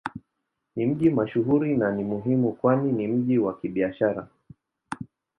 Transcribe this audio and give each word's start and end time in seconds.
Ni 0.75 0.85
mji 0.85 1.09
mashuhuri 1.09 1.77
na 1.77 1.91
ni 1.91 2.03
muhimu 2.03 2.51
kwani 2.51 2.91
ni 2.91 3.07
mji 3.07 3.37
wa 3.37 3.57
Kibiashara. 3.59 4.27